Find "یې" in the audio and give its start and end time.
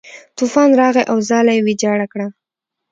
1.57-1.61